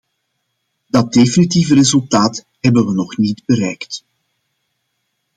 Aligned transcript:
Dat 0.87 1.13
definitieve 1.13 1.73
resultaat 1.73 2.45
hebben 2.59 2.85
we 2.85 2.93
nog 2.93 3.17
niet 3.17 3.45
bereikt. 3.45 4.03